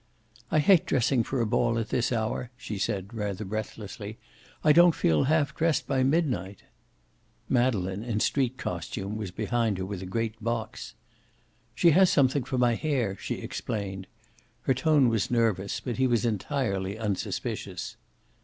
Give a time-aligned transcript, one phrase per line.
[0.49, 4.17] "I hate dressing for a ball at this hour," she said, rather breathlessly.
[4.63, 6.63] "I don't feel half dressed by midnight."
[7.47, 10.95] Madeleine, in street costume, was behind her with a great box.
[11.75, 14.07] "She has something for my hair," she explained.
[14.63, 17.95] Her tone was nervous, but he was entirely unsuspicious.